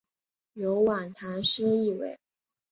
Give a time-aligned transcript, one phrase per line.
[0.53, 2.19] 有晚唐诗意味。